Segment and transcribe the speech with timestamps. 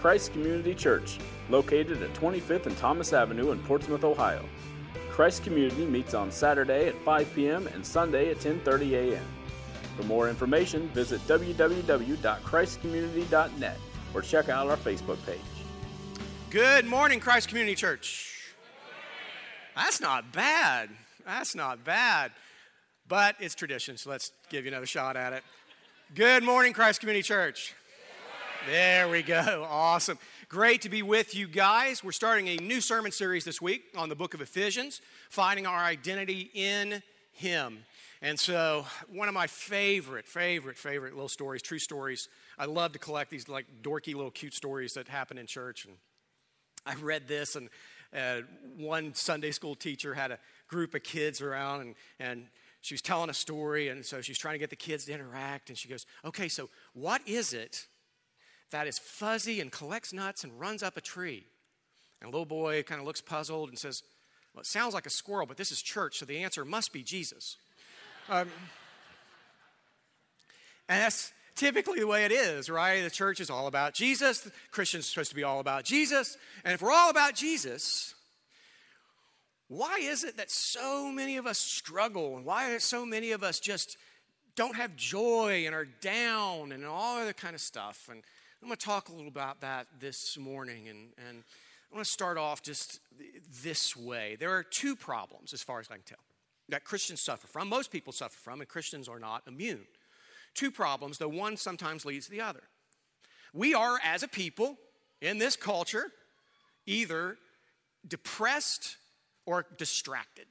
[0.00, 1.18] Christ Community Church,
[1.50, 4.42] located at 25th and Thomas Avenue in Portsmouth, Ohio.
[5.10, 7.66] Christ Community meets on Saturday at 5 p.m.
[7.66, 9.26] and Sunday at 10:30 a.m.
[9.98, 13.76] For more information, visit www.christcommunity.net
[14.14, 15.38] or check out our Facebook page.
[16.48, 18.54] Good morning, Christ Community Church.
[19.76, 20.88] That's not bad.
[21.26, 22.32] That's not bad.
[23.06, 25.42] But it's tradition, so let's give you another shot at it.
[26.14, 27.74] Good morning, Christ Community Church.
[28.66, 29.66] There we go.
[29.70, 30.18] Awesome.
[30.48, 32.04] Great to be with you guys.
[32.04, 35.78] We're starting a new sermon series this week on the book of Ephesians, finding our
[35.78, 37.02] identity in
[37.32, 37.78] Him.
[38.20, 42.28] And so, one of my favorite, favorite, favorite little stories, true stories.
[42.58, 45.86] I love to collect these like dorky little cute stories that happen in church.
[45.86, 45.96] And
[46.84, 47.70] I read this, and
[48.14, 48.42] uh,
[48.76, 50.38] one Sunday school teacher had a
[50.68, 52.46] group of kids around, and, and
[52.82, 53.88] she was telling a story.
[53.88, 55.70] And so she's trying to get the kids to interact.
[55.70, 57.86] And she goes, Okay, so what is it
[58.70, 61.46] that is fuzzy and collects nuts and runs up a tree?
[62.20, 64.02] And little boy kind of looks puzzled and says,
[64.54, 67.02] Well, it sounds like a squirrel, but this is church, so the answer must be
[67.02, 67.56] Jesus.
[68.28, 68.48] Um,
[70.88, 73.02] and that's typically the way it is, right?
[73.02, 74.40] The church is all about Jesus.
[74.40, 76.36] The Christians are supposed to be all about Jesus.
[76.64, 78.14] And if we're all about Jesus,
[79.68, 82.36] why is it that so many of us struggle?
[82.36, 83.96] And why are so many of us just
[84.56, 88.08] don't have joy and are down and all other kind of stuff?
[88.10, 88.22] And
[88.62, 90.88] I'm going to talk a little about that this morning.
[90.88, 91.42] And, and
[91.90, 93.00] I want to start off just
[93.62, 94.36] this way.
[94.38, 96.18] There are two problems, as far as I can tell
[96.68, 99.86] that Christians suffer from, most people suffer from, and Christians are not immune.
[100.54, 102.62] Two problems, though one sometimes leads to the other.
[103.52, 104.76] We are, as a people
[105.20, 106.12] in this culture,
[106.86, 107.38] either
[108.06, 108.98] depressed
[109.46, 110.46] or distracted.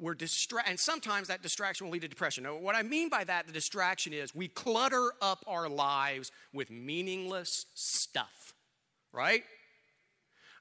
[0.00, 2.44] We're distracted, and sometimes that distraction will lead to depression.
[2.44, 6.70] Now, what I mean by that, the distraction is we clutter up our lives with
[6.70, 8.54] meaningless stuff,
[9.12, 9.42] right?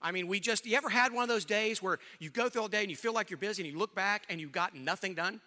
[0.02, 2.64] I mean, we just, you ever had one of those days where you go through
[2.64, 4.76] all day and you feel like you're busy and you look back and you've got
[4.76, 5.40] nothing done?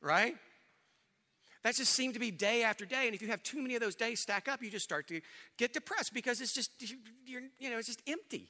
[0.00, 0.34] Right?
[1.62, 3.06] That just seemed to be day after day.
[3.06, 5.20] And if you have too many of those days stack up, you just start to
[5.58, 6.70] get depressed because it's just,
[7.24, 8.48] you're, you know, it's just empty.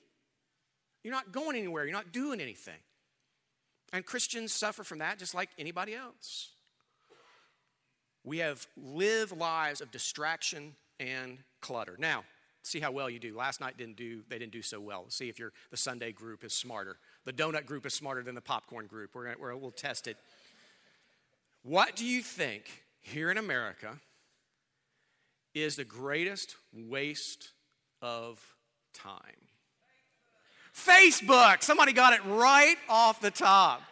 [1.03, 2.79] You're not going anywhere, you're not doing anything.
[3.93, 6.51] And Christians suffer from that just like anybody else.
[8.25, 11.97] We have lived lives of distraction and clutter.
[11.99, 12.25] Now,
[12.63, 13.37] see how well you do.
[13.37, 15.05] Last night didn't do, they didn't do so well.
[15.09, 16.99] See if your the Sunday group is smarter.
[17.25, 19.15] The donut group is smarter than the popcorn group.
[19.15, 20.17] We're gonna, we're, we'll test it.
[21.63, 23.99] What do you think here in America
[25.55, 27.51] is the greatest waste
[28.03, 28.41] of
[28.93, 29.46] time?
[30.77, 31.63] Facebook.
[31.63, 33.83] Somebody got it right off the top.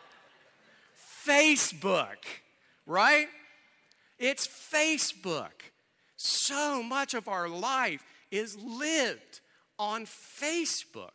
[1.26, 2.16] Facebook,
[2.86, 3.26] right?
[4.18, 5.52] It's Facebook.
[6.16, 9.40] So much of our life is lived
[9.78, 11.10] on Facebook.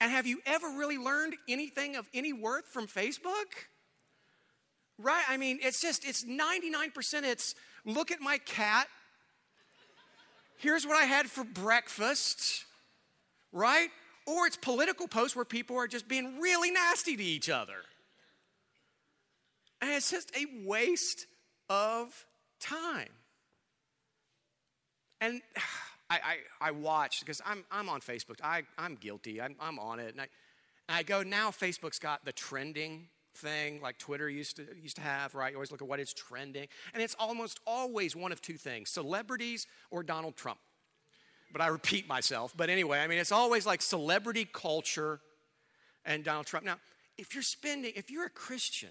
[0.00, 3.66] And have you ever really learned anything of any worth from Facebook?
[4.98, 5.24] Right?
[5.28, 7.54] I mean, it's just, it's 99% it's
[7.84, 8.86] look at my cat.
[10.58, 12.64] Here's what I had for breakfast,
[13.52, 13.88] right?
[14.28, 17.78] Or it's political posts where people are just being really nasty to each other.
[19.80, 21.26] And it's just a waste
[21.70, 22.26] of
[22.60, 23.08] time.
[25.20, 25.40] And
[26.10, 28.36] I, I, I because I'm, I'm on Facebook.
[28.42, 29.40] I, I'm guilty.
[29.40, 30.12] I'm, I'm on it.
[30.12, 30.28] And I,
[30.88, 35.02] and I go, now Facebook's got the trending thing like Twitter used to, used to
[35.02, 35.52] have, right?
[35.52, 36.68] You always look at what is trending.
[36.92, 40.58] And it's almost always one of two things celebrities or Donald Trump.
[41.52, 42.54] But I repeat myself.
[42.56, 45.20] But anyway, I mean, it's always like celebrity culture
[46.04, 46.66] and Donald Trump.
[46.66, 46.76] Now,
[47.16, 48.90] if you're spending, if you're a Christian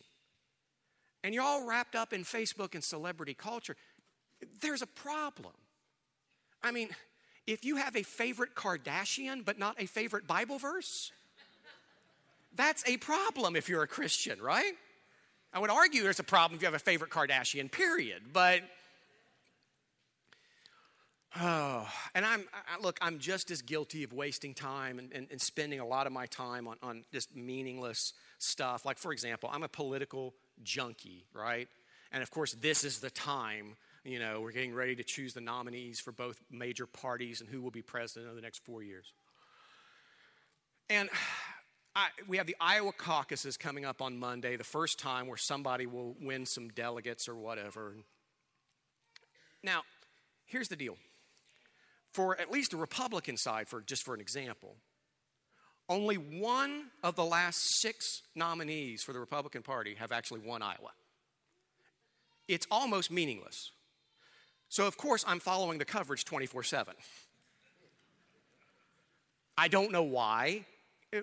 [1.23, 3.75] and you're all wrapped up in Facebook and celebrity culture,
[4.61, 5.53] there's a problem.
[6.63, 6.89] I mean,
[7.45, 11.11] if you have a favorite Kardashian but not a favorite Bible verse,
[12.55, 14.73] that's a problem if you're a Christian, right?
[15.53, 18.33] I would argue there's a problem if you have a favorite Kardashian, period.
[18.33, 18.63] But,
[21.39, 25.41] oh, and I'm, I, look, I'm just as guilty of wasting time and, and, and
[25.41, 28.85] spending a lot of my time on, on just meaningless stuff.
[28.85, 30.33] Like, for example, I'm a political
[30.63, 31.67] junkie, right?
[32.11, 33.75] And of course, this is the time
[34.07, 37.61] you know, we're getting ready to choose the nominees for both major parties and who
[37.61, 39.11] will be president in the next four years.
[40.89, 41.09] And
[41.95, 45.87] I, we have the Iowa caucuses coming up on Monday, the first time where somebody
[45.87, 47.95] will win some delegates or whatever.
[49.63, 49.81] Now,
[50.45, 50.95] here's the deal.
[52.17, 54.75] For at least the Republican side, for just for an example,
[55.87, 60.93] only one of the last six nominees for the Republican Party have actually won Iowa.
[62.47, 63.69] It's almost meaningless.
[64.67, 66.95] So, of course, I'm following the coverage 24 7.
[69.55, 70.65] I don't know why.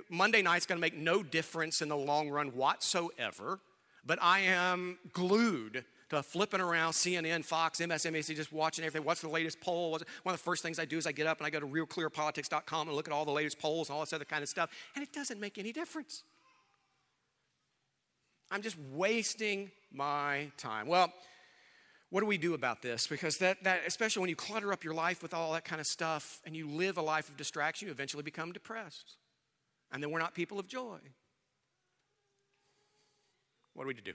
[0.08, 3.58] Monday night's going to make no difference in the long run whatsoever,
[4.06, 9.06] but I am glued to flipping around CNN, Fox, MSNBC, just watching everything.
[9.06, 9.91] What's the latest poll?
[9.91, 11.67] One of the first things I do is I get up and I go to
[11.67, 14.71] realclearpolitics.com and look at all the latest polls and all this other kind of stuff,
[14.95, 16.23] and it doesn't make any difference.
[18.51, 20.87] I'm just wasting my time.
[20.87, 21.12] Well,
[22.11, 23.09] what do we do about this?
[23.09, 25.87] Because that, that, especially when you clutter up your life with all that kind of
[25.87, 29.17] stuff and you live a life of distraction, you eventually become depressed.
[29.91, 30.99] And then we're not people of joy.
[33.73, 34.12] What are we to do?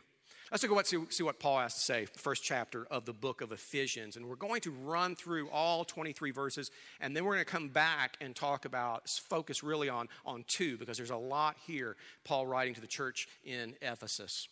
[0.52, 3.52] Let's go see, see what Paul has to say, first chapter of the book of
[3.52, 4.16] Ephesians.
[4.16, 7.70] And we're going to run through all 23 verses, and then we're going to come
[7.70, 12.48] back and talk about, focus really on, on two, because there's a lot here, Paul
[12.48, 14.48] writing to the church in Ephesus.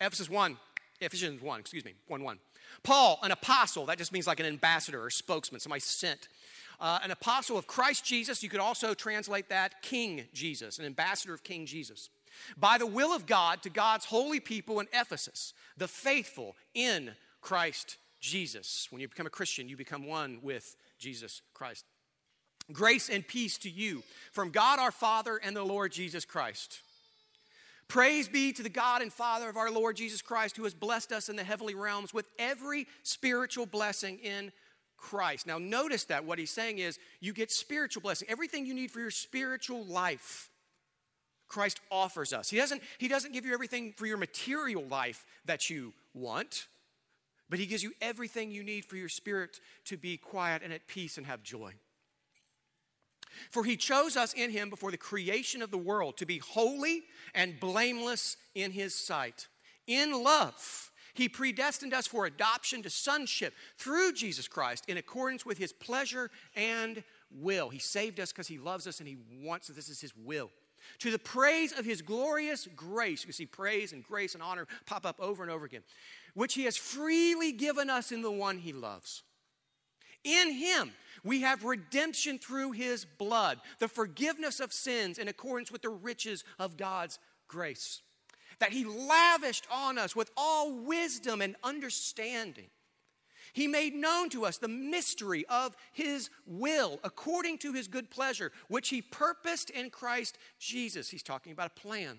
[0.00, 0.56] Ephesus 1,
[1.00, 2.38] Ephesians 1, excuse me, 1 1.
[2.82, 6.28] Paul, an apostle, that just means like an ambassador or spokesman, somebody sent.
[6.80, 11.34] Uh, an apostle of Christ Jesus, you could also translate that King Jesus, an ambassador
[11.34, 12.10] of King Jesus.
[12.56, 17.96] By the will of God to God's holy people in Ephesus, the faithful in Christ
[18.20, 18.88] Jesus.
[18.90, 21.84] When you become a Christian, you become one with Jesus Christ.
[22.72, 24.02] Grace and peace to you
[24.32, 26.80] from God our Father and the Lord Jesus Christ.
[27.88, 31.10] Praise be to the God and Father of our Lord Jesus Christ, who has blessed
[31.10, 34.52] us in the heavenly realms with every spiritual blessing in
[34.96, 35.46] Christ.
[35.46, 38.28] Now, notice that what he's saying is you get spiritual blessing.
[38.30, 40.49] Everything you need for your spiritual life,
[41.50, 42.48] Christ offers us.
[42.48, 46.68] He doesn't, he doesn't give you everything for your material life that you want,
[47.50, 50.86] but he gives you everything you need for your spirit to be quiet and at
[50.86, 51.72] peace and have joy.
[53.50, 57.02] For he chose us in him before the creation of the world to be holy
[57.34, 59.48] and blameless in his sight.
[59.86, 65.58] In love, he predestined us for adoption to sonship through Jesus Christ in accordance with
[65.58, 67.70] his pleasure and will.
[67.70, 70.50] He saved us because he loves us and he wants that this is his will.
[70.98, 75.06] To the praise of his glorious grace, you see praise and grace and honor pop
[75.06, 75.82] up over and over again,
[76.34, 79.22] which he has freely given us in the one he loves.
[80.24, 80.92] In him,
[81.24, 86.44] we have redemption through his blood, the forgiveness of sins in accordance with the riches
[86.58, 88.02] of God's grace,
[88.58, 92.68] that he lavished on us with all wisdom and understanding.
[93.52, 98.52] He made known to us the mystery of His will according to His good pleasure,
[98.68, 101.10] which He purposed in Christ Jesus.
[101.10, 102.18] He's talking about a plan.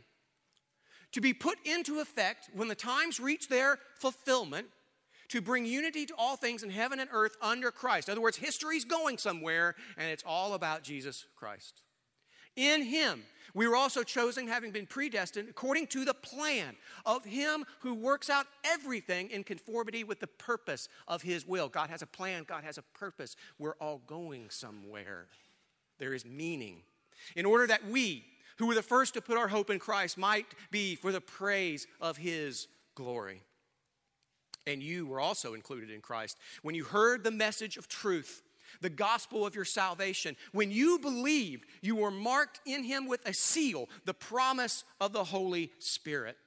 [1.14, 4.68] To be put into effect when the times reach their fulfillment
[5.32, 8.10] to bring unity to all things in heaven and earth under Christ.
[8.10, 11.84] In other words, history's going somewhere, and it's all about Jesus Christ.
[12.58, 16.76] In Him, we were also chosen, having been predestined, according to the plan
[17.06, 21.70] of Him who works out everything in conformity with the purpose of His will.
[21.70, 23.36] God has a plan, God has a purpose.
[23.60, 25.28] We're all going somewhere.
[26.00, 26.84] There is meaning.
[27.36, 28.26] In order that we,
[28.58, 31.88] who were the first to put our hope in Christ, might be for the praise
[32.00, 33.42] of His glory
[34.68, 36.38] and you were also included in Christ.
[36.62, 38.44] When you heard the message of truth,
[38.80, 43.34] the gospel of your salvation, when you believed, you were marked in him with a
[43.34, 46.38] seal, the promise of the Holy Spirit,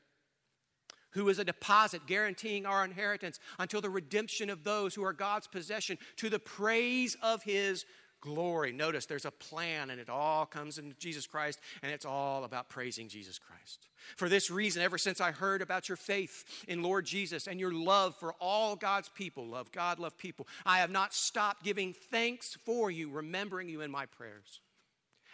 [1.10, 5.46] who is a deposit guaranteeing our inheritance until the redemption of those who are God's
[5.46, 7.84] possession to the praise of his
[8.24, 8.72] glory.
[8.72, 12.70] Notice there's a plan, and it all comes in Jesus Christ, and it's all about
[12.70, 13.88] praising Jesus Christ.
[14.16, 17.72] For this reason, ever since I heard about your faith in Lord Jesus and your
[17.72, 22.56] love for all God's people, love God, love people, I have not stopped giving thanks
[22.64, 24.60] for you, remembering you in my prayers.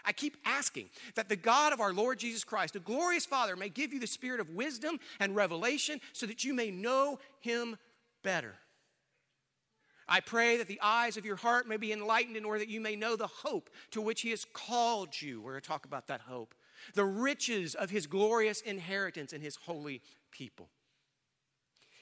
[0.05, 3.69] I keep asking that the God of our Lord Jesus Christ, the glorious Father, may
[3.69, 7.77] give you the spirit of wisdom and revelation so that you may know him
[8.25, 8.57] better.
[10.11, 12.81] I pray that the eyes of your heart may be enlightened in order that you
[12.81, 15.41] may know the hope to which He has called you.
[15.41, 16.53] We're going to talk about that hope.
[16.95, 20.03] The riches of His glorious inheritance in His holy
[20.33, 20.69] people.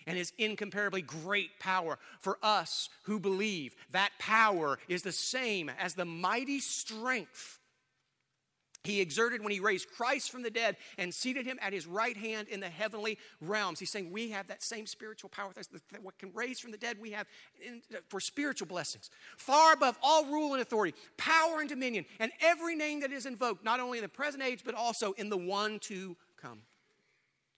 [0.06, 3.76] And His incomparably great power for us who believe.
[3.90, 7.57] That power is the same as the mighty strength
[8.88, 12.16] he exerted when he raised Christ from the dead and seated him at his right
[12.16, 13.78] hand in the heavenly realms.
[13.78, 16.96] He's saying we have that same spiritual power that what can raise from the dead
[16.98, 17.26] we have
[17.60, 19.10] in, for spiritual blessings.
[19.36, 23.62] Far above all rule and authority, power and dominion, and every name that is invoked,
[23.62, 26.62] not only in the present age, but also in the one to come.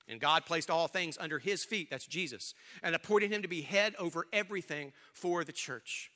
[0.09, 3.63] And God placed all things under his feet, that's Jesus, and appointed him to be
[3.63, 6.11] head over everything for the church,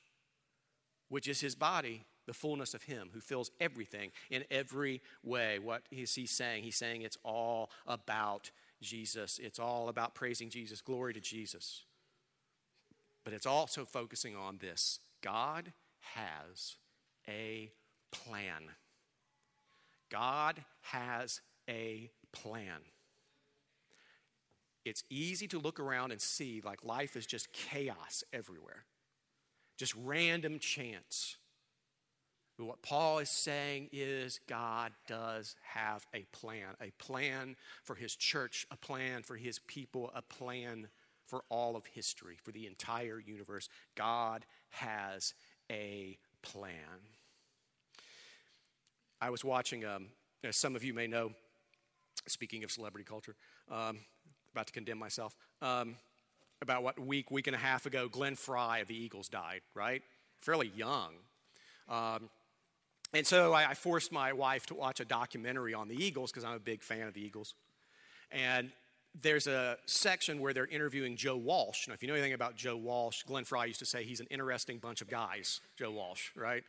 [1.08, 5.58] which is his body the fullness of Him who fills everything in every way.
[5.58, 6.64] What is He saying?
[6.64, 8.50] He's saying it's all about
[8.82, 10.80] Jesus, it's all about praising Jesus.
[10.80, 11.82] Glory to Jesus.
[13.24, 15.72] But it's also focusing on this God
[16.14, 16.76] has
[17.26, 17.72] a
[18.10, 18.70] plan.
[20.10, 22.82] God has a plan.
[24.84, 28.84] It's easy to look around and see like life is just chaos everywhere,
[29.78, 31.36] just random chance.
[32.56, 38.14] But what Paul is saying is God does have a plan, a plan for his
[38.14, 40.88] church, a plan for his people, a plan
[41.26, 43.68] for all of history, for the entire universe.
[43.96, 45.34] God has
[45.70, 47.00] a plan.
[49.20, 50.08] I was watching, um,
[50.44, 51.32] as some of you may know,
[52.26, 53.34] speaking of celebrity culture,
[53.70, 53.98] um,
[54.52, 55.96] about to condemn myself, um,
[56.62, 60.02] about what week, week and a half ago, Glenn Frey of the Eagles died, right?
[60.40, 61.14] Fairly young.
[61.88, 62.30] Um,
[63.14, 66.44] and so I, I, forced my wife to watch a documentary on the Eagles because
[66.44, 67.54] I'm a big fan of the Eagles.
[68.30, 68.70] And
[69.20, 71.86] there's a section where they're interviewing Joe Walsh.
[71.86, 74.26] Now, if you know anything about Joe Walsh, Glenn Frey used to say he's an
[74.30, 76.64] interesting bunch of guys, Joe Walsh, right?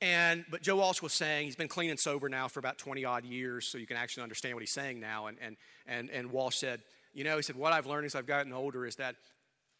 [0.00, 3.04] And but Joe Walsh was saying he's been clean and sober now for about 20
[3.04, 5.26] odd years, so you can actually understand what he's saying now.
[5.26, 6.80] And and and and Walsh said,
[7.14, 9.16] you know, he said, what I've learned as I've gotten older is that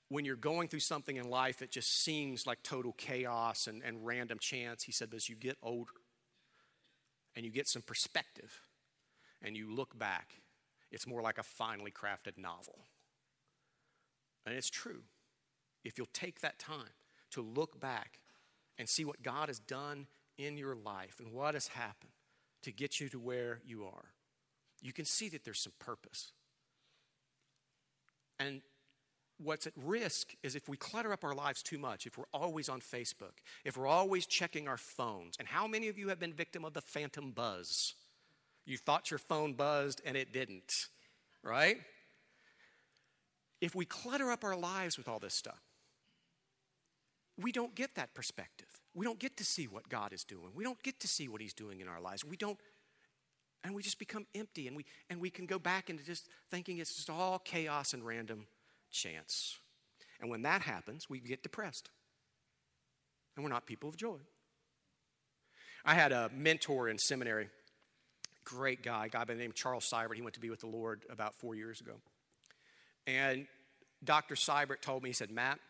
[0.09, 4.07] when you're going through something in life that just seems like total chaos and, and
[4.07, 5.93] random chance, he said, but as you get older
[7.37, 8.62] and you get some perspective
[9.43, 10.41] and you look back,
[10.91, 12.79] it's more like a finely crafted novel.
[14.47, 15.03] And it's true.
[15.85, 16.95] If you'll take that time
[17.33, 18.21] to look back
[18.79, 20.07] and see what God has done
[20.38, 22.12] in your life and what has happened
[22.62, 24.12] to get you to where you are,
[24.81, 26.33] you can see that there's some purpose.
[28.38, 28.62] And
[29.38, 32.68] what's at risk is if we clutter up our lives too much, if we're always
[32.68, 35.37] on Facebook, if we're always checking our phones.
[35.38, 37.95] And how many of you have been victim of the phantom buzz?
[38.66, 40.88] You thought your phone buzzed and it didn't,
[41.42, 41.78] right?
[43.61, 45.61] If we clutter up our lives with all this stuff,
[47.40, 48.66] we don't get that perspective.
[48.95, 50.50] We don't get to see what God is doing.
[50.54, 52.25] We don't get to see what He's doing in our lives.
[52.25, 52.59] We don't,
[53.62, 56.78] and we just become empty and we, and we can go back into just thinking
[56.78, 58.47] it's just all chaos and random
[58.90, 59.59] chance.
[60.21, 61.90] And when that happens, we get depressed.
[63.37, 64.18] And we're not people of joy.
[65.85, 67.49] I had a mentor in seminary,
[68.45, 70.16] great guy, a guy by the name of Charles Seibert.
[70.16, 71.95] He went to be with the Lord about four years ago.
[73.07, 73.47] And
[74.02, 74.35] Dr.
[74.35, 75.61] Seibert told me, he said, Matt,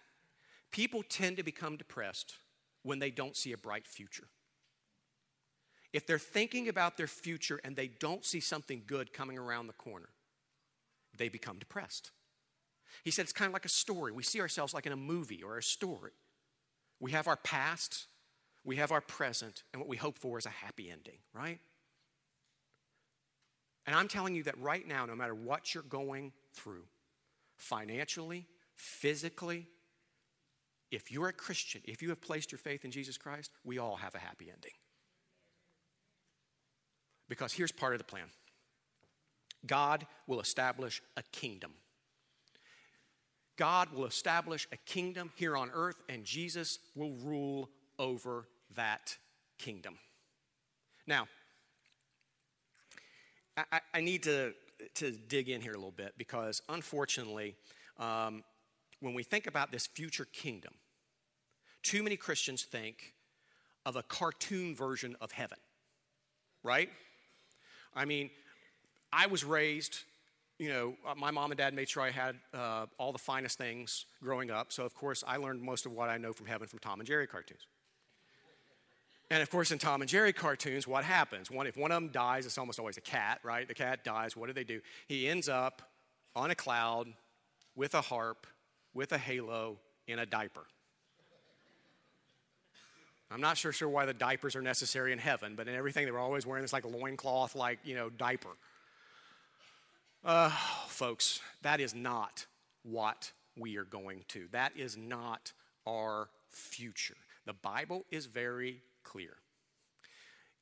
[0.72, 2.34] people tend to become depressed
[2.82, 4.28] when they don't see a bright future.
[5.92, 9.72] If they're thinking about their future and they don't see something good coming around the
[9.72, 10.08] corner,
[11.16, 12.10] they become depressed.
[13.04, 14.12] He said it's kind of like a story.
[14.12, 16.12] We see ourselves like in a movie or a story.
[17.00, 18.07] We have our past,
[18.64, 21.59] we have our present, and what we hope for is a happy ending, right?
[23.87, 26.85] And I'm telling you that right now, no matter what you're going through,
[27.57, 29.66] financially, physically,
[30.90, 33.97] if you're a Christian, if you have placed your faith in Jesus Christ, we all
[33.97, 34.73] have a happy ending.
[37.28, 38.26] Because here's part of the plan
[39.66, 41.73] God will establish a kingdom.
[43.59, 48.47] God will establish a kingdom here on earth, and Jesus will rule over
[48.77, 49.19] that
[49.59, 49.99] kingdom.
[51.07, 51.27] Now,
[53.57, 54.55] I, I need to,
[54.95, 57.57] to dig in here a little bit because unfortunately,
[57.99, 58.45] um,
[59.00, 60.75] when we think about this future kingdom,
[61.83, 63.15] too many Christians think
[63.85, 65.59] of a cartoon version of heaven,
[66.62, 66.91] right?
[67.95, 68.31] I mean,
[69.12, 70.05] I was raised
[70.59, 73.59] you know, uh, my mom and dad made sure I had uh, all the finest
[73.59, 74.73] things growing up.
[74.73, 77.07] So, of course, I learned most of what I know from heaven from Tom and
[77.07, 77.67] Jerry cartoons.
[79.31, 81.50] And of course, in Tom and Jerry cartoons, what happens?
[81.50, 83.69] One, if one of them dies, it's almost always a cat, right?
[83.69, 84.37] The cat dies.
[84.37, 84.81] What do they do?
[85.07, 85.83] He ends up
[86.35, 87.09] on a cloud
[87.77, 88.47] with a harp,
[88.95, 90.65] with a halo, in a diaper.
[93.31, 96.11] I'm not sure, sure why the diapers are necessary in heaven, but in everything they
[96.11, 98.57] were always wearing this like loincloth, like, you know, diaper.
[100.28, 100.50] Uh,
[100.88, 102.44] folks, that is not
[102.82, 104.47] what we are going to.
[104.52, 105.54] That is not
[105.87, 107.16] our future.
[107.47, 109.37] The Bible is very clear.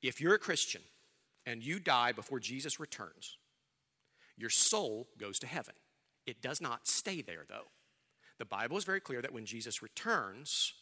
[0.01, 0.83] If you're a Christian
[1.47, 3.39] and you die before Jesus returns,
[4.37, 5.75] your soul goes to heaven.
[6.29, 7.67] It does not stay there, though.
[8.39, 10.75] The Bible is very clear that when Jesus returns,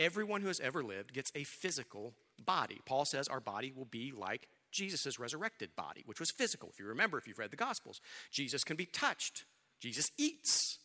[0.00, 2.80] everyone who has ever lived gets a physical body.
[2.84, 6.68] Paul says our body will be like Jesus' resurrected body, which was physical.
[6.72, 8.00] If you remember, if you've read the Gospels,
[8.30, 9.44] Jesus can be touched,
[9.80, 10.78] Jesus eats.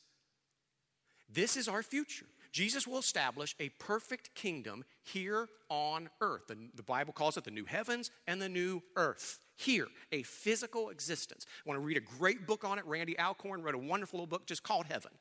[1.30, 2.26] This is our future.
[2.52, 6.48] Jesus will establish a perfect kingdom here on earth.
[6.48, 9.40] The, the, Bible calls it the new heavens and the new earth.
[9.56, 11.46] Here, a physical existence.
[11.48, 12.86] I want to read a great book on it.
[12.86, 15.12] Randy Alcorn wrote a wonderful little book just called Heaven.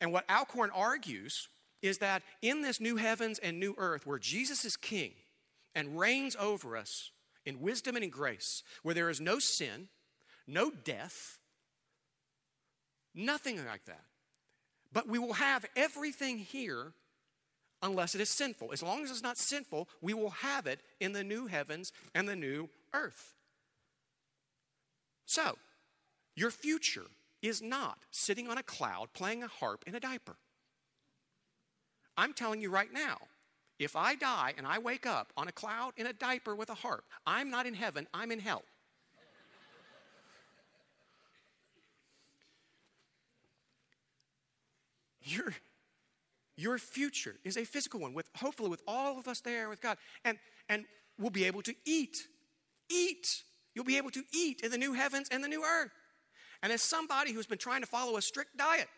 [0.00, 1.48] And what Alcorn argues
[1.80, 5.12] is that in this new heavens and new earth, where Jesus is king,
[5.74, 7.10] and reigns over us
[7.44, 9.88] in wisdom and in grace, where there is no sin,
[10.46, 11.38] no death,
[13.14, 14.04] nothing like that.
[14.92, 16.92] But we will have everything here
[17.82, 18.72] unless it is sinful.
[18.72, 22.28] As long as it's not sinful, we will have it in the new heavens and
[22.28, 23.34] the new earth.
[25.26, 25.56] So,
[26.36, 27.06] your future
[27.42, 30.36] is not sitting on a cloud playing a harp in a diaper.
[32.16, 33.18] I'm telling you right now,
[33.84, 36.74] if I die and I wake up on a cloud in a diaper with a
[36.74, 38.62] harp, I'm not in heaven, I'm in hell.
[45.24, 45.54] Your,
[46.56, 49.96] your future is a physical one, with hopefully with all of us there with God.
[50.24, 50.84] And, and
[51.18, 52.26] we'll be able to eat.
[52.90, 53.42] Eat.
[53.74, 55.92] You'll be able to eat in the new heavens and the new earth.
[56.62, 58.88] And as somebody who's been trying to follow a strict diet,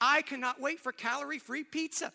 [0.00, 2.12] I cannot wait for calorie free pizza.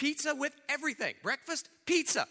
[0.00, 2.26] Pizza with everything breakfast, pizza.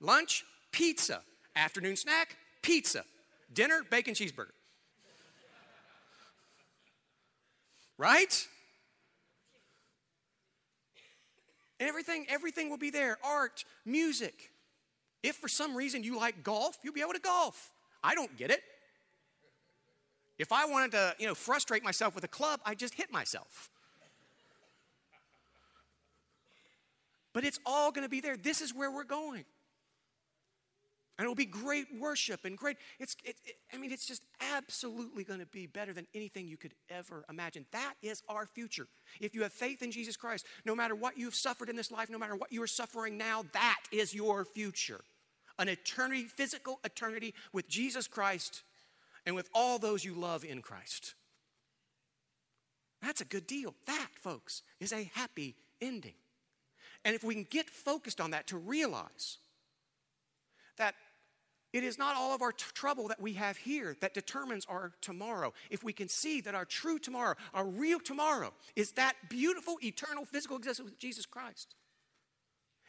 [0.00, 1.20] Lunch, pizza.
[1.54, 3.04] Afternoon snack, pizza.
[3.52, 4.52] Dinner, bacon cheeseburger.
[7.98, 8.46] Right?
[11.78, 14.50] Everything, everything will be there art, music.
[15.22, 17.72] If for some reason you like golf, you'll be able to golf.
[18.02, 18.62] I don't get it.
[20.38, 23.68] If I wanted to, you know, frustrate myself with a club, I just hit myself.
[27.32, 28.36] But it's all going to be there.
[28.36, 29.44] This is where we're going.
[31.20, 32.78] And it'll be great worship and great.
[32.98, 34.22] It's, it, it, I mean, it's just
[34.54, 37.66] absolutely going to be better than anything you could ever imagine.
[37.72, 38.86] That is our future.
[39.20, 42.08] If you have faith in Jesus Christ, no matter what you've suffered in this life,
[42.08, 45.02] no matter what you are suffering now, that is your future.
[45.58, 48.62] An eternity, physical eternity with Jesus Christ
[49.26, 51.16] and with all those you love in Christ.
[53.02, 53.74] That's a good deal.
[53.86, 56.14] That, folks, is a happy ending.
[57.04, 59.38] And if we can get focused on that to realize
[60.76, 60.94] that
[61.72, 64.92] it is not all of our t- trouble that we have here that determines our
[65.00, 65.52] tomorrow.
[65.70, 70.24] If we can see that our true tomorrow, our real tomorrow, is that beautiful, eternal,
[70.24, 71.74] physical existence with Jesus Christ.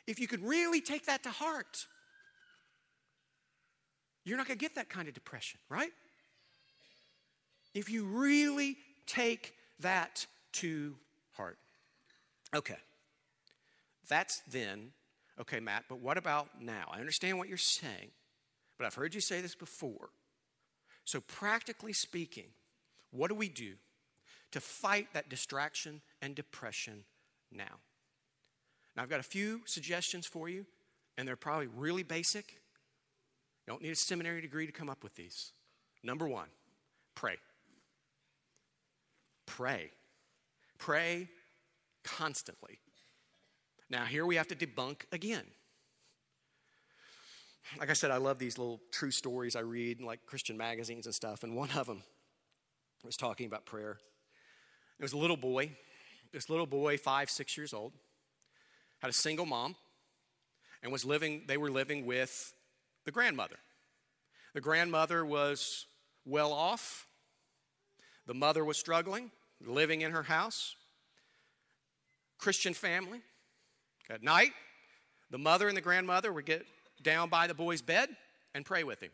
[0.08, 1.86] If you could really take that to heart,
[4.26, 5.91] you're not going to get that kind of depression, right?
[7.74, 10.95] If you really take that to
[11.34, 11.58] heart.
[12.54, 12.78] Okay.
[14.08, 14.92] That's then.
[15.40, 16.90] Okay, Matt, but what about now?
[16.92, 18.12] I understand what you're saying.
[18.78, 20.10] But I've heard you say this before.
[21.06, 22.50] So, practically speaking,
[23.12, 23.74] what do we do
[24.52, 27.06] to fight that distraction and depression
[27.52, 27.80] now?
[28.96, 30.66] Now, I've got a few suggestions for you,
[31.18, 32.52] and they're probably really basic.
[33.68, 35.52] You don't need a seminary degree to come up with these.
[36.04, 36.48] Number one,
[37.16, 37.38] pray.
[39.46, 39.92] Pray.
[40.78, 41.30] Pray
[42.04, 42.80] constantly.
[43.91, 45.45] Now, here we have to debunk again
[47.80, 51.06] like I said, I love these little true stories I read in like Christian magazines
[51.06, 51.43] and stuff.
[51.43, 52.04] And one of them
[53.04, 53.97] was talking about prayer.
[54.99, 55.71] It was a little boy,
[56.32, 57.93] this little boy, five, six years old,
[58.99, 59.75] had a single mom,
[60.84, 62.54] and was living, they were living with
[63.06, 63.58] the grandmother.
[64.54, 65.86] The grandmother was
[66.25, 67.08] well off.
[68.27, 69.32] The mother was struggling,
[69.65, 70.75] living in her house.
[72.38, 73.21] Christian family.
[74.12, 74.52] At night,
[75.30, 76.65] the mother and the grandmother would get
[77.02, 78.10] down by the boy's bed
[78.54, 79.12] and pray with him.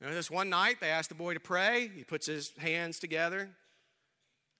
[0.00, 1.90] And this one night, they asked the boy to pray.
[1.94, 3.50] He puts his hands together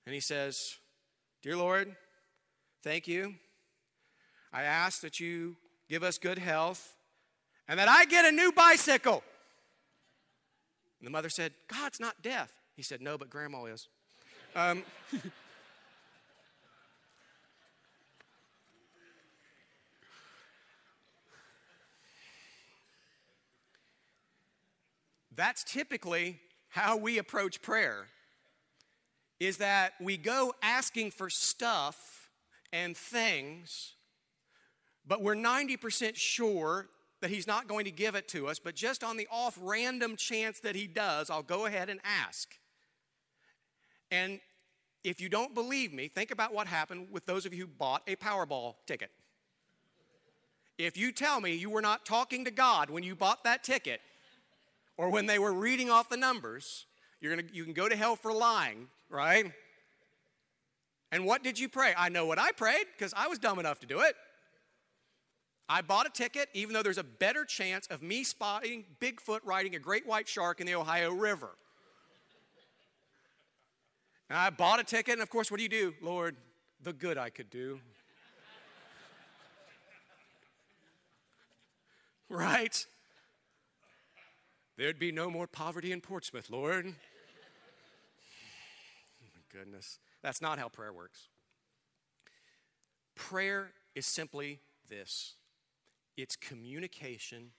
[0.05, 0.77] and he says,
[1.42, 1.97] Dear Lord,
[2.83, 3.35] thank you.
[4.53, 5.57] I ask that you
[5.88, 6.94] give us good health
[7.66, 9.23] and that I get a new bicycle.
[11.01, 12.53] And the mother said, God's not deaf.
[12.77, 13.88] He said, No, but grandma is.
[14.55, 14.83] Um,
[25.37, 28.07] That's typically how we approach prayer.
[29.40, 32.31] Is that we go asking for stuff
[32.73, 33.92] and things,
[35.07, 36.88] but we're 90% sure
[37.20, 40.16] that he's not going to give it to us, but just on the off random
[40.16, 42.55] chance that he does, I'll go ahead and ask.
[44.11, 44.40] And
[45.03, 48.03] if you don't believe me, think about what happened with those of you who bought
[48.07, 49.11] a Powerball ticket.
[50.79, 54.01] If you tell me you were not talking to God when you bought that ticket,
[54.96, 56.87] or when they were reading off the numbers,
[57.20, 59.52] you're gonna, you can go to hell for lying, right?
[61.11, 61.94] And what did you pray?
[61.96, 64.14] I know what I prayed because I was dumb enough to do it.
[65.68, 69.74] I bought a ticket, even though there's a better chance of me spotting Bigfoot riding
[69.74, 71.50] a great white shark in the Ohio River.
[74.28, 75.94] And I bought a ticket, and of course, what do you do?
[76.02, 76.37] Lord,
[76.83, 77.80] the good I could do.
[82.28, 82.87] right?
[84.77, 86.87] There'd be no more poverty in Portsmouth, Lord.
[86.87, 86.91] Oh,
[89.35, 90.01] my goodness.
[90.23, 91.29] That's not how prayer works.
[93.15, 95.35] Prayer is simply this
[96.17, 97.51] it's communication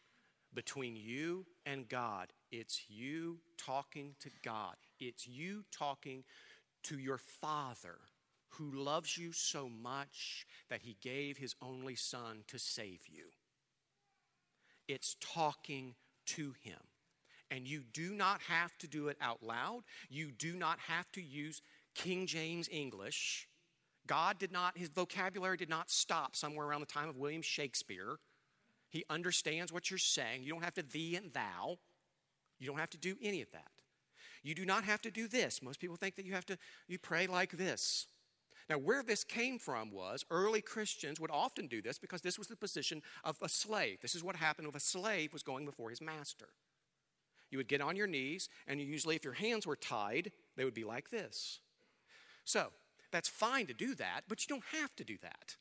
[0.53, 2.33] between you and God.
[2.51, 4.75] It's you talking to God.
[4.99, 6.23] It's you talking
[6.83, 7.97] to your Father
[8.49, 13.25] who loves you so much that he gave his only Son to save you.
[14.87, 15.95] It's talking
[16.27, 16.79] to him.
[17.51, 19.83] And you do not have to do it out loud.
[20.09, 21.61] You do not have to use
[21.93, 23.47] King James English.
[24.07, 28.17] God did not, his vocabulary did not stop somewhere around the time of William Shakespeare.
[28.89, 30.43] He understands what you're saying.
[30.43, 31.77] You don't have to thee and thou.
[32.59, 33.71] You don't have to do any of that.
[34.43, 35.61] You do not have to do this.
[35.61, 38.07] Most people think that you have to you pray like this.
[38.69, 42.47] Now, where this came from was early Christians would often do this because this was
[42.47, 44.01] the position of a slave.
[44.01, 46.49] This is what happened if a slave was going before his master.
[47.55, 50.73] You would get on your knees, and usually, if your hands were tied, they would
[50.73, 51.61] be like this.
[52.43, 52.67] So,
[53.11, 55.55] that's fine to do that, but you don't have to do that.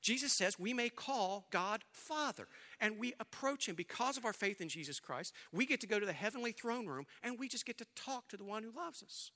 [0.00, 2.46] Jesus says we may call God Father,
[2.80, 5.34] and we approach Him because of our faith in Jesus Christ.
[5.52, 8.28] We get to go to the heavenly throne room, and we just get to talk
[8.28, 9.32] to the one who loves us.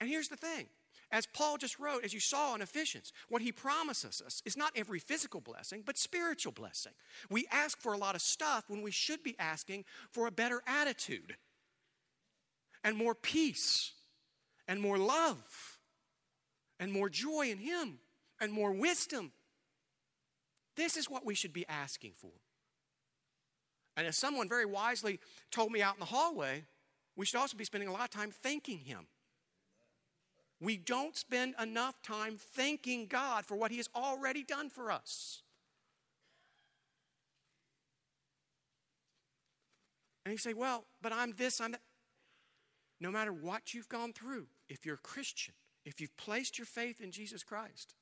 [0.00, 0.66] And here's the thing
[1.12, 4.72] as Paul just wrote, as you saw in Ephesians, what he promises us is not
[4.74, 6.92] every physical blessing, but spiritual blessing.
[7.30, 10.62] We ask for a lot of stuff when we should be asking for a better
[10.66, 11.36] attitude
[12.82, 13.92] and more peace
[14.66, 15.78] and more love
[16.80, 17.98] and more joy in him
[18.40, 19.32] and more wisdom.
[20.76, 22.32] This is what we should be asking for.
[23.98, 25.20] And as someone very wisely
[25.50, 26.64] told me out in the hallway,
[27.14, 29.06] we should also be spending a lot of time thanking him
[30.62, 35.42] we don't spend enough time thanking God for what He has already done for us.
[40.24, 41.80] And you say, well, but I'm this, I'm that.
[43.00, 47.00] No matter what you've gone through, if you're a Christian, if you've placed your faith
[47.00, 47.94] in Jesus Christ,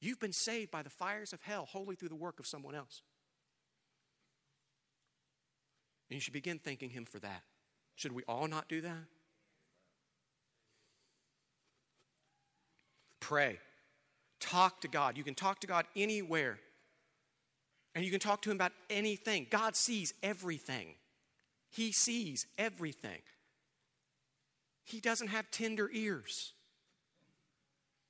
[0.00, 3.02] you've been saved by the fires of hell wholly through the work of someone else.
[6.10, 7.42] And you should begin thanking Him for that.
[7.94, 9.04] Should we all not do that?
[13.24, 13.58] Pray.
[14.38, 15.16] Talk to God.
[15.16, 16.58] You can talk to God anywhere.
[17.94, 19.46] And you can talk to Him about anything.
[19.50, 20.96] God sees everything,
[21.70, 23.22] He sees everything.
[24.84, 26.52] He doesn't have tender ears.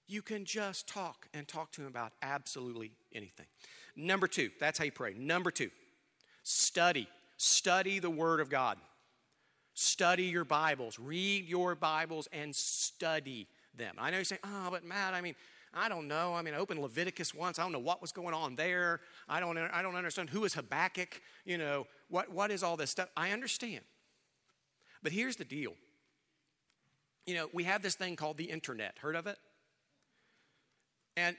[0.09, 3.47] You can just talk and talk to Him about absolutely anything.
[3.95, 5.15] Number two, that's how you pray.
[5.15, 5.71] Number two,
[6.43, 7.07] study.
[7.37, 8.79] Study the Word of God.
[9.75, 10.99] Study your Bibles.
[10.99, 13.97] Read your Bibles and study them.
[13.99, 15.35] I know you say, oh, but Matt, I mean,
[15.73, 16.35] I don't know.
[16.35, 17.59] I mean, I opened Leviticus once.
[17.59, 19.01] I don't know what was going on there.
[19.29, 21.21] I don't, I don't understand who is Habakkuk.
[21.45, 23.09] You know, what, what is all this stuff?
[23.17, 23.85] I understand.
[25.03, 25.75] But here's the deal.
[27.27, 28.99] You know, we have this thing called the internet.
[29.01, 29.39] Heard of it?
[31.17, 31.37] And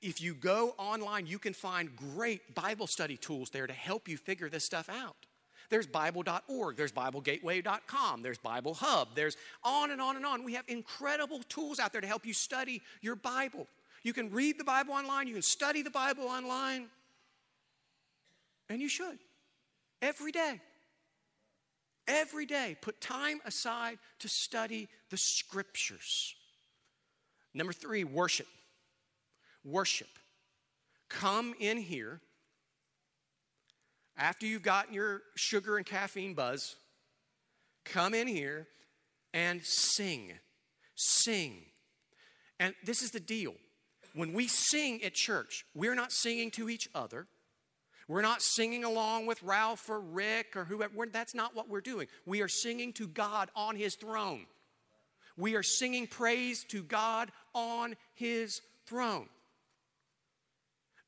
[0.00, 4.16] if you go online, you can find great Bible study tools there to help you
[4.16, 5.26] figure this stuff out.
[5.72, 10.44] There's Bible.org, there's BibleGateway.com, there's Bible Hub, there's on and on and on.
[10.44, 13.66] We have incredible tools out there to help you study your Bible.
[14.02, 16.88] You can read the Bible online, you can study the Bible online,
[18.68, 19.18] and you should
[20.02, 20.60] every day.
[22.06, 26.34] Every day, put time aside to study the scriptures.
[27.54, 28.48] Number three, worship.
[29.64, 30.08] Worship.
[31.08, 32.20] Come in here
[34.16, 36.76] after you've gotten your sugar and caffeine buzz,
[37.84, 38.68] come in here
[39.32, 40.32] and sing.
[40.94, 41.64] Sing.
[42.60, 43.54] And this is the deal.
[44.14, 47.26] When we sing at church, we're not singing to each other.
[48.08, 51.06] We're not singing along with Ralph or Rick or whoever.
[51.10, 52.08] That's not what we're doing.
[52.26, 54.46] We are singing to God on His throne.
[55.36, 59.28] We are singing praise to God on His throne.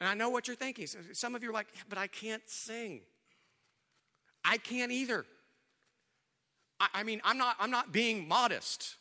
[0.04, 0.86] And I know what you're thinking.
[1.14, 3.00] Some of you are like, but I can't sing.
[4.44, 5.24] I can't either.
[6.78, 8.96] I, I mean, I'm not, I'm not being modest.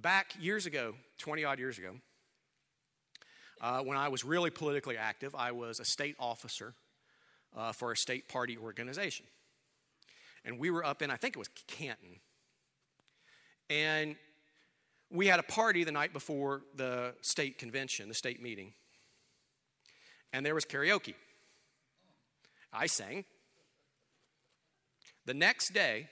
[0.00, 1.96] Back years ago, 20 odd years ago,
[3.60, 6.72] uh, when I was really politically active, I was a state officer
[7.54, 9.26] uh, for a state party organization.
[10.46, 12.20] And we were up in, I think it was Canton.
[13.68, 14.16] And
[15.10, 18.72] we had a party the night before the state convention, the state meeting,
[20.32, 21.14] and there was karaoke.
[22.72, 23.24] I sang.
[25.26, 26.08] The next day,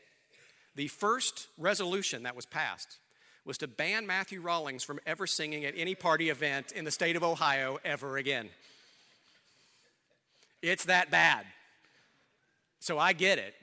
[0.74, 2.98] the first resolution that was passed
[3.44, 7.16] was to ban Matthew Rawlings from ever singing at any party event in the state
[7.16, 8.50] of Ohio ever again.
[10.60, 11.46] It's that bad.
[12.80, 13.54] So I get it.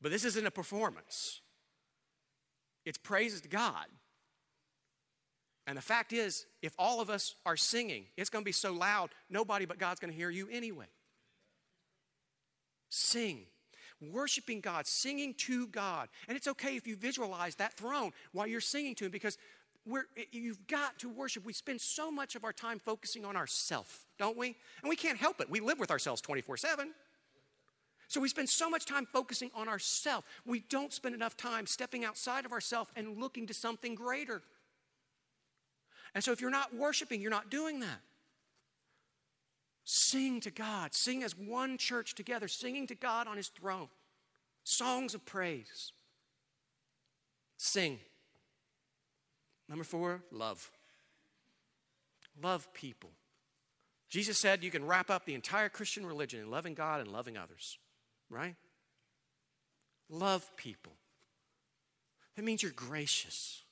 [0.00, 1.40] But this isn't a performance,
[2.84, 3.86] it's praises to God.
[5.70, 8.72] And the fact is, if all of us are singing, it's going to be so
[8.72, 10.86] loud, nobody but God's going to hear you anyway.
[12.88, 13.42] Sing.
[14.00, 16.08] Worshiping God, singing to God.
[16.26, 19.38] And it's okay if you visualize that throne while you're singing to Him because
[19.86, 21.44] we're, you've got to worship.
[21.44, 24.56] We spend so much of our time focusing on ourself, don't we?
[24.82, 25.48] And we can't help it.
[25.48, 26.90] We live with ourselves 24 7.
[28.08, 30.26] So we spend so much time focusing on ourselves.
[30.44, 34.42] We don't spend enough time stepping outside of ourselves and looking to something greater.
[36.14, 38.00] And so if you're not worshiping, you're not doing that.
[39.84, 40.94] Sing to God.
[40.94, 43.88] Sing as one church together, singing to God on his throne.
[44.64, 45.92] Songs of praise.
[47.56, 47.98] Sing.
[49.68, 50.70] Number four, love.
[52.42, 53.10] Love people.
[54.08, 57.36] Jesus said you can wrap up the entire Christian religion in loving God and loving
[57.36, 57.78] others,
[58.28, 58.56] right?
[60.08, 60.92] Love people.
[62.34, 63.62] That means you're gracious.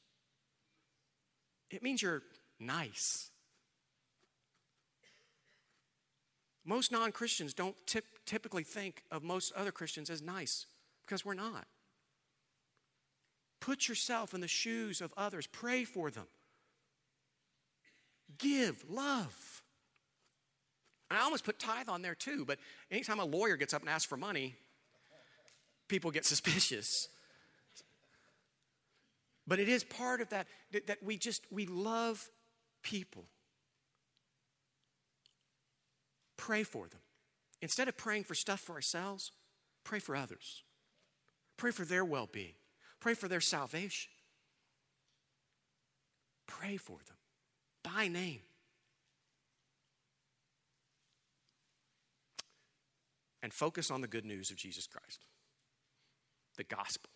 [1.71, 2.23] It means you're
[2.59, 3.31] nice.
[6.65, 10.67] Most non Christians don't tip, typically think of most other Christians as nice
[11.07, 11.67] because we're not.
[13.61, 16.27] Put yourself in the shoes of others, pray for them,
[18.39, 19.63] give love.
[21.11, 22.59] And I almost put tithe on there too, but
[22.91, 24.55] anytime a lawyer gets up and asks for money,
[25.89, 27.09] people get suspicious.
[29.49, 30.47] But it is part of that
[30.87, 32.31] that we just we love
[32.83, 33.25] people.
[36.37, 37.01] Pray for them.
[37.63, 39.33] Instead of praying for stuff for ourselves,
[39.85, 40.63] pray for others.
[41.57, 42.55] Pray for their well-being.
[43.01, 44.11] Pray for their salvation.
[46.47, 47.17] Pray for them
[47.83, 48.43] by name.
[53.43, 55.25] And focus on the good news of Jesus Christ,
[56.57, 57.11] the gospel.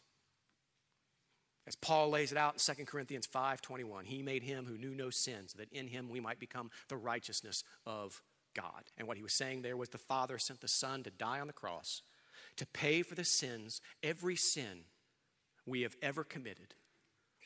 [1.66, 5.10] As Paul lays it out in 2 Corinthians 5:21, he made him who knew no
[5.10, 8.22] sin so that in him we might become the righteousness of
[8.54, 8.90] God.
[8.98, 11.46] And what he was saying there was the Father sent the Son to die on
[11.46, 12.02] the cross
[12.56, 14.84] to pay for the sins, every sin
[15.66, 16.74] we have ever committed,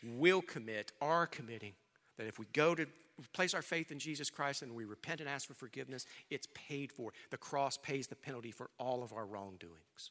[0.03, 1.75] will commit, are committing.
[2.17, 2.87] That if we go to
[3.33, 6.93] place our faith in Jesus Christ and we repent and ask for forgiveness, it's paid
[6.93, 7.13] for.
[7.31, 10.11] The cross pays the penalty for all of our wrongdoings.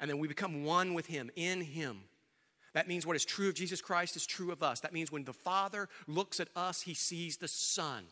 [0.00, 2.02] And then we become one with Him, in Him.
[2.74, 4.80] That means what is true of Jesus Christ is true of us.
[4.80, 8.04] That means when the Father looks at us, He sees the Son.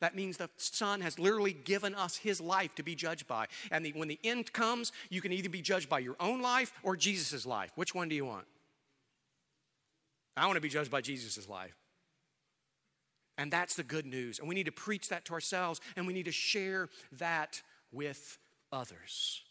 [0.00, 3.46] That means the Son has literally given us His life to be judged by.
[3.70, 6.72] And the, when the end comes, you can either be judged by your own life
[6.82, 7.72] or Jesus' life.
[7.74, 8.46] Which one do you want?
[10.36, 11.74] I want to be judged by Jesus' life.
[13.36, 14.38] And that's the good news.
[14.38, 18.38] And we need to preach that to ourselves and we need to share that with
[18.72, 19.42] others.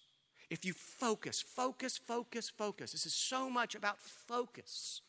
[0.50, 5.02] If you focus, focus, focus, focus, this is so much about focus.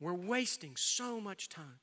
[0.00, 1.78] We're wasting so much time.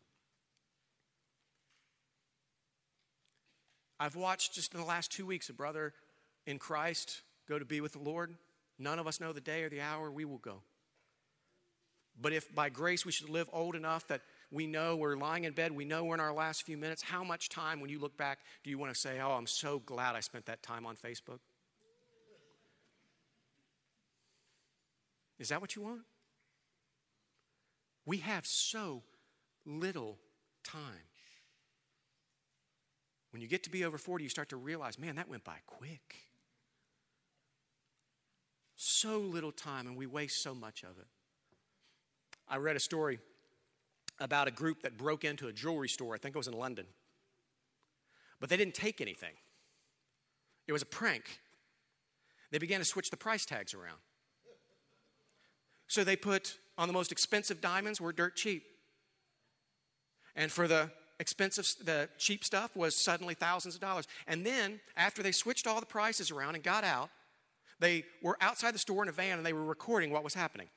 [4.00, 5.94] I've watched just in the last two weeks a brother
[6.46, 8.34] in Christ go to be with the Lord.
[8.78, 10.62] None of us know the day or the hour we will go.
[12.20, 15.54] But if by grace we should live old enough that we know we're lying in
[15.54, 18.16] bed, we know we're in our last few minutes, how much time, when you look
[18.18, 20.96] back, do you want to say, Oh, I'm so glad I spent that time on
[20.96, 21.40] Facebook?
[25.40, 26.02] Is that what you want?
[28.06, 29.04] We have so
[29.66, 30.18] little
[30.64, 30.82] time.
[33.32, 35.58] When you get to be over 40, you start to realize, man, that went by
[35.68, 36.16] quick.
[38.76, 41.08] So little time, and we waste so much of it.
[42.48, 43.20] I read a story
[44.20, 46.86] about a group that broke into a jewelry store, I think it was in London.
[48.40, 49.34] But they didn't take anything,
[50.68, 51.40] it was a prank.
[52.50, 53.98] They began to switch the price tags around.
[55.88, 58.64] So they put on the most expensive diamonds were dirt cheap.
[60.34, 64.08] And for the expensive, the cheap stuff was suddenly thousands of dollars.
[64.28, 67.10] And then, after they switched all the prices around and got out,
[67.80, 70.68] they were outside the store in a van and they were recording what was happening.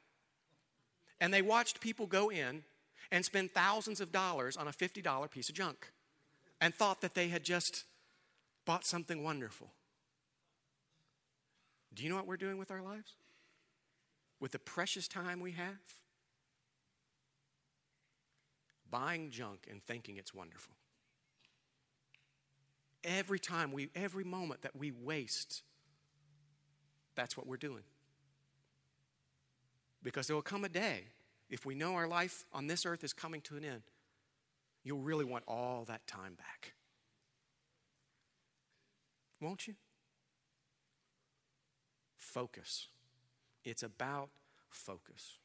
[1.20, 2.62] And they watched people go in
[3.10, 5.92] and spend thousands of dollars on a $50 piece of junk
[6.60, 7.84] and thought that they had just
[8.64, 9.68] bought something wonderful.
[11.94, 13.14] Do you know what we're doing with our lives?
[14.38, 15.78] With the precious time we have?
[18.90, 20.74] buying junk and thinking it's wonderful.
[23.04, 25.62] Every time we, every moment that we waste,
[27.14, 27.84] that's what we're doing.
[30.02, 31.04] Because there will come a day,
[31.50, 33.82] if we know our life on this earth is coming to an end,
[34.84, 36.74] you'll really want all that time back.
[39.40, 39.74] Won't you?
[42.16, 42.88] Focus.
[43.64, 44.30] It's about
[44.68, 45.38] focus.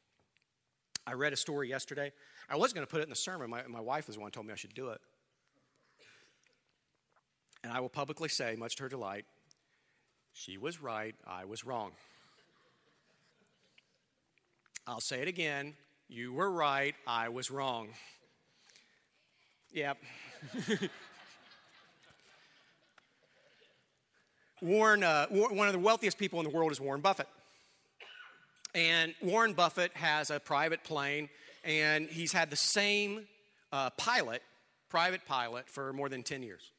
[1.08, 2.12] I read a story yesterday.
[2.50, 3.50] I was going to put it in the sermon.
[3.50, 5.00] My, my wife was the one who told me I should do it.
[7.64, 9.26] And I will publicly say, much to her delight,
[10.34, 11.92] she was right, I was wrong.
[14.86, 15.74] I'll say it again.
[16.08, 17.88] You were right, I was wrong.
[19.74, 19.98] Yep.
[24.62, 27.28] Warren, uh, one of the wealthiest people in the world is Warren Buffett.
[28.76, 31.28] And Warren Buffett has a private plane,
[31.64, 33.26] and he's had the same
[33.72, 34.44] uh, pilot,
[34.90, 36.72] private pilot, for more than 10 years.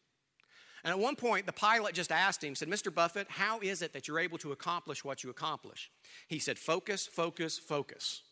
[0.84, 2.94] And at one point, the pilot just asked him, said, Mr.
[2.94, 5.90] Buffett, how is it that you're able to accomplish what you accomplish?
[6.28, 8.22] He said, Focus, focus, focus.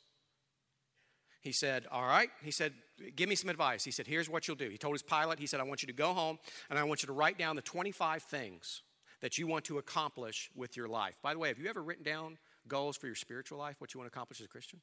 [1.45, 2.31] He said, All right.
[2.43, 2.73] He said,
[3.15, 3.85] Give me some advice.
[3.85, 4.71] He said, Here's what you'll do.
[4.71, 6.39] He told his pilot, He said, I want you to go home
[6.71, 8.83] and I want you to write down the 25 things
[9.21, 11.17] that you want to accomplish with your life.
[11.23, 14.01] By the way, have you ever written down goals for your spiritual life, what you
[14.01, 14.81] want to accomplish as a Christian?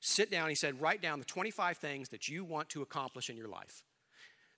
[0.00, 3.36] Sit down, he said, write down the 25 things that you want to accomplish in
[3.36, 3.84] your life.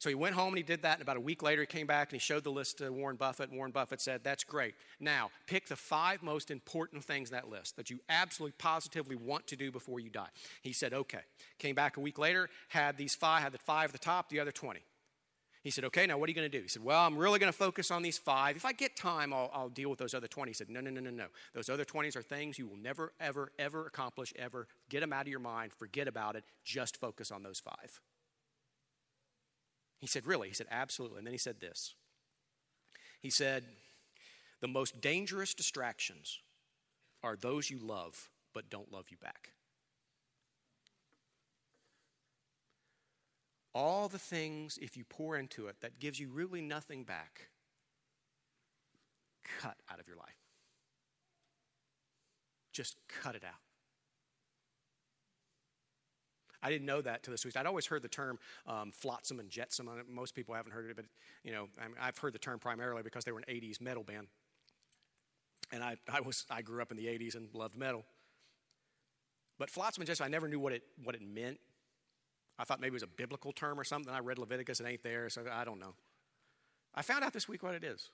[0.02, 1.86] So he went home and he did that, and about a week later he came
[1.86, 3.52] back and he showed the list to Warren Buffett.
[3.52, 4.74] Warren Buffett said, That's great.
[4.98, 9.46] Now, pick the five most important things in that list that you absolutely positively want
[9.46, 10.26] to do before you die.
[10.60, 11.20] He said, Okay.
[11.60, 14.40] Came back a week later, had these five, had the five at the top, the
[14.40, 14.80] other 20.
[15.62, 16.62] He said, Okay, now what are you going to do?
[16.62, 18.56] He said, Well, I'm really going to focus on these five.
[18.56, 20.50] If I get time, I'll, I'll, deal with those other 20.
[20.50, 21.26] He said, No, no, no, no, no.
[21.54, 24.66] Those other 20s are things you will never, ever, ever accomplish, ever.
[24.90, 25.72] Get them out of your mind.
[25.72, 26.42] Forget about it.
[26.64, 28.00] Just focus on those five.
[30.02, 30.48] He said, Really?
[30.48, 31.18] He said, Absolutely.
[31.18, 31.94] And then he said this
[33.20, 33.64] He said,
[34.60, 36.40] The most dangerous distractions
[37.22, 39.50] are those you love but don't love you back.
[43.74, 47.48] All the things, if you pour into it, that gives you really nothing back,
[49.60, 50.36] cut out of your life.
[52.72, 53.71] Just cut it out.
[56.62, 57.56] I didn't know that till this week.
[57.56, 59.88] I'd always heard the term um, flotsam and jetsam.
[60.08, 61.06] Most people haven't heard it, but
[61.42, 64.04] you know, I mean, I've heard the term primarily because they were an '80s metal
[64.04, 64.28] band,
[65.72, 68.04] and I, I was I grew up in the '80s and loved metal.
[69.58, 71.58] But flotsam and jetsam, I never knew what it what it meant.
[72.58, 74.12] I thought maybe it was a biblical term or something.
[74.12, 75.94] I read Leviticus, it ain't there, so I don't know.
[76.94, 78.10] I found out this week what it is.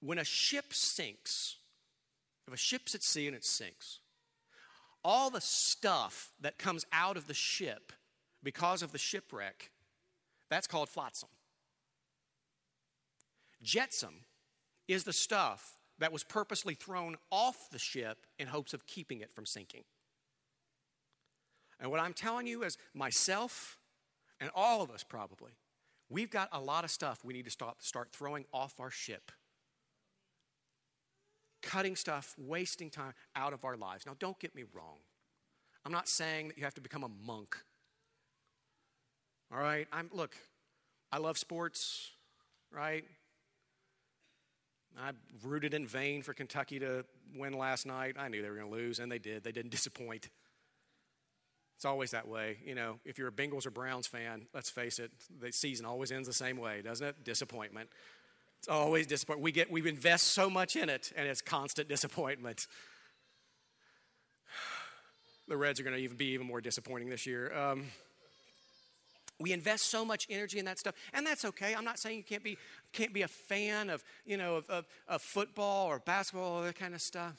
[0.00, 1.56] When a ship sinks,
[2.46, 3.98] if a ship's at sea and it sinks,
[5.04, 7.92] all the stuff that comes out of the ship
[8.42, 9.70] because of the shipwreck,
[10.50, 11.28] that's called flotsam.
[13.62, 14.24] Jetsam
[14.86, 19.32] is the stuff that was purposely thrown off the ship in hopes of keeping it
[19.32, 19.84] from sinking.
[21.80, 23.78] And what I'm telling you is myself
[24.40, 25.52] and all of us probably,
[26.08, 29.32] we've got a lot of stuff we need to start, start throwing off our ship
[31.68, 34.06] cutting stuff, wasting time out of our lives.
[34.06, 34.96] Now, don't get me wrong.
[35.84, 37.56] I'm not saying that you have to become a monk.
[39.52, 39.86] All right?
[39.92, 40.34] I'm look,
[41.12, 42.10] I love sports,
[42.72, 43.04] right?
[44.98, 45.10] I
[45.42, 47.04] rooted in vain for Kentucky to
[47.36, 48.16] win last night.
[48.18, 49.44] I knew they were going to lose, and they did.
[49.44, 50.30] They didn't disappoint.
[51.76, 52.56] It's always that way.
[52.64, 56.10] You know, if you're a Bengals or Browns fan, let's face it, the season always
[56.10, 57.24] ends the same way, doesn't it?
[57.24, 57.90] Disappointment.
[58.58, 59.44] It's always disappointment.
[59.44, 62.66] We get we invest so much in it, and it's constant disappointment.
[65.46, 67.56] The Reds are going to even be even more disappointing this year.
[67.56, 67.86] Um,
[69.40, 71.74] we invest so much energy in that stuff, and that's okay.
[71.74, 72.58] I'm not saying you can't be
[72.92, 76.78] can't be a fan of you know of, of, of football or basketball or that
[76.78, 77.36] kind of stuff.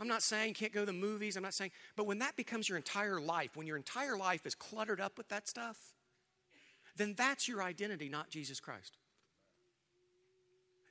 [0.00, 1.36] I'm not saying you can't go to the movies.
[1.36, 4.54] I'm not saying, but when that becomes your entire life, when your entire life is
[4.54, 5.76] cluttered up with that stuff,
[7.00, 8.96] then that's your identity, not Jesus Christ.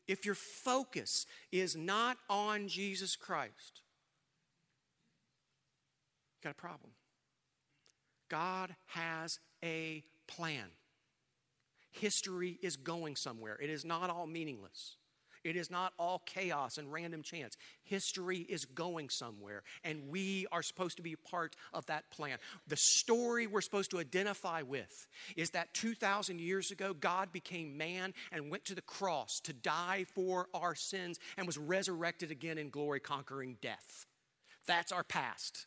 [0.08, 3.82] If your focus is not on Jesus Christ,
[6.42, 6.92] you got a problem.
[8.28, 10.66] God has a plan.
[11.92, 13.58] History is going somewhere.
[13.62, 14.96] It is not all meaningless.
[15.44, 17.58] It is not all chaos and random chance.
[17.84, 22.38] History is going somewhere, and we are supposed to be part of that plan.
[22.68, 28.14] The story we're supposed to identify with is that 2,000 years ago, God became man
[28.32, 32.70] and went to the cross to die for our sins and was resurrected again in
[32.70, 34.06] glory, conquering death.
[34.68, 35.66] That's our past.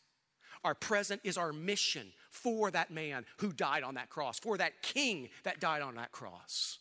[0.63, 4.81] Our present is our mission for that man who died on that cross, for that
[4.81, 6.79] king that died on that cross.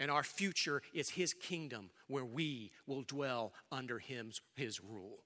[0.00, 5.24] And our future is his kingdom where we will dwell under his, his rule.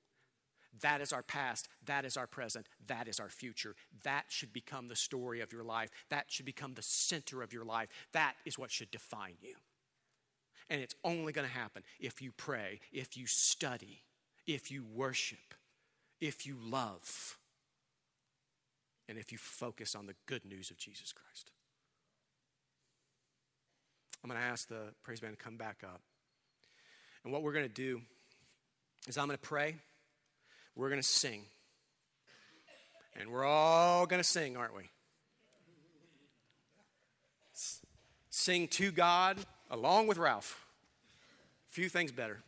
[0.83, 1.69] That is our past.
[1.87, 2.67] That is our present.
[2.87, 3.75] That is our future.
[4.03, 5.91] That should become the story of your life.
[6.11, 7.89] That should become the center of your life.
[8.13, 9.55] That is what should define you.
[10.69, 14.03] And it's only going to happen if you pray, if you study,
[14.47, 15.55] if you worship,
[16.21, 17.39] if you love,
[19.09, 21.53] and if you focus on the good news of Jesus Christ.
[24.27, 26.01] I'm going to ask the praise band to come back up.
[27.23, 28.01] And what we're going to do
[29.07, 29.77] is I'm going to pray
[30.75, 31.45] we're going to sing.
[33.15, 34.83] And we're all going to sing, aren't we?
[38.29, 39.39] Sing to God
[39.71, 40.67] along with Ralph.
[41.69, 42.43] Few things better.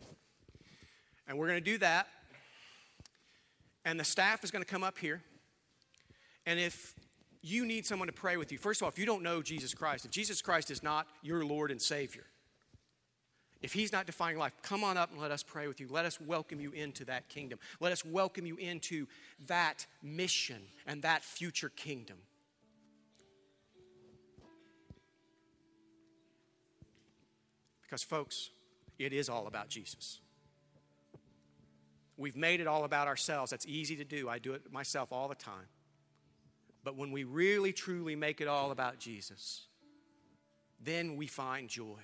[1.29, 2.09] And we're going to do that.
[3.85, 5.23] And the staff is going to come up here.
[6.45, 6.97] And if
[7.51, 9.75] you need someone to pray with you, first of all, if you don't know Jesus
[9.75, 12.25] Christ, if Jesus Christ is not your Lord and Savior,
[13.61, 15.89] if he's not defining life, come on up and let us pray with you.
[15.91, 17.59] Let us welcome you into that kingdom.
[17.81, 19.07] Let us welcome you into
[19.47, 22.19] that mission and that future kingdom.
[27.83, 28.51] Because, folks,
[28.99, 30.21] it is all about Jesus.
[32.17, 33.51] We've made it all about ourselves.
[33.51, 34.29] That's easy to do.
[34.29, 35.67] I do it myself all the time.
[36.89, 39.67] But when we really, truly make it all about Jesus,
[40.83, 42.01] then we find joy.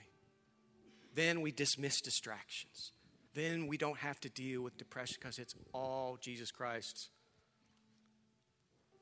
[1.15, 2.93] Then we dismiss distractions.
[3.33, 7.09] Then we don't have to deal with depression because it's all Jesus Christ.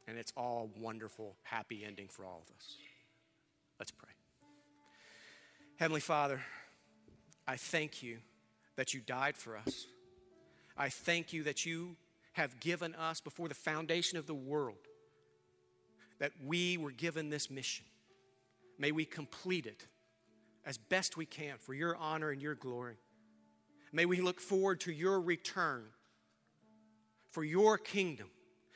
[0.06, 2.76] And it's all wonderful, happy ending for all of us.
[3.80, 4.10] Let's pray.
[5.80, 6.42] Heavenly Father,
[7.44, 8.18] I thank you
[8.76, 9.88] that you died for us.
[10.78, 11.96] I thank you that you
[12.34, 14.76] have given us before the foundation of the world
[16.22, 17.84] that we were given this mission.
[18.78, 19.88] May we complete it
[20.64, 22.94] as best we can for your honor and your glory.
[23.92, 25.82] May we look forward to your return
[27.32, 28.28] for your kingdom.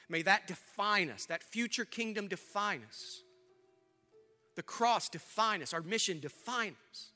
[0.09, 3.23] May that define us, that future kingdom define us.
[4.57, 7.11] The cross define us, our mission define us.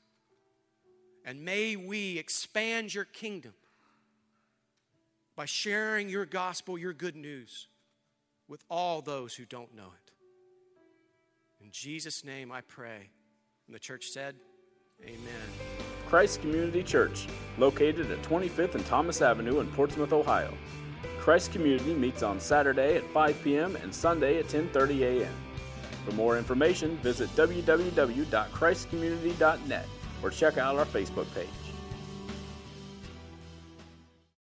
[1.25, 3.53] And may we expand your kingdom
[5.35, 7.67] by sharing your gospel, your good news
[8.47, 10.00] with all those who don't know it.
[11.63, 13.11] In Jesus' name I pray.
[13.67, 14.33] And the church said,
[15.03, 15.19] Amen.
[16.07, 20.53] Christ Community Church, located at 25th and Thomas Avenue in Portsmouth, Ohio.
[21.19, 23.75] Christ Community meets on Saturday at 5 p.m.
[23.77, 25.33] and Sunday at 10:30 a.m.
[26.05, 29.85] For more information, visit www.christcommunity.net
[30.23, 31.49] or check out our Facebook page.